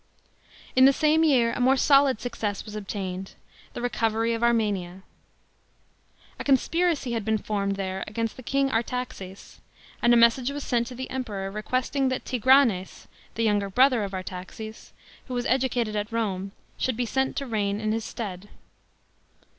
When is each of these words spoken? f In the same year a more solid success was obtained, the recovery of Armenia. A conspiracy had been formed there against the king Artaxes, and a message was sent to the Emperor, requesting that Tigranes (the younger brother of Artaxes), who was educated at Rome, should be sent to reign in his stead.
f 0.25 0.31
In 0.75 0.85
the 0.85 0.93
same 0.93 1.23
year 1.23 1.51
a 1.53 1.59
more 1.59 1.77
solid 1.77 2.19
success 2.19 2.65
was 2.65 2.75
obtained, 2.75 3.35
the 3.73 3.83
recovery 3.83 4.33
of 4.33 4.41
Armenia. 4.41 5.03
A 6.39 6.43
conspiracy 6.43 7.11
had 7.11 7.23
been 7.23 7.37
formed 7.37 7.75
there 7.75 8.03
against 8.07 8.35
the 8.35 8.41
king 8.41 8.71
Artaxes, 8.71 9.59
and 10.01 10.11
a 10.11 10.17
message 10.17 10.49
was 10.49 10.63
sent 10.63 10.87
to 10.87 10.95
the 10.95 11.11
Emperor, 11.11 11.51
requesting 11.51 12.09
that 12.09 12.25
Tigranes 12.25 13.05
(the 13.35 13.43
younger 13.43 13.69
brother 13.69 14.03
of 14.03 14.15
Artaxes), 14.15 14.91
who 15.27 15.35
was 15.35 15.45
educated 15.45 15.95
at 15.95 16.11
Rome, 16.11 16.51
should 16.79 16.97
be 16.97 17.05
sent 17.05 17.35
to 17.35 17.45
reign 17.45 17.79
in 17.79 17.91
his 17.91 18.03
stead. 18.03 18.49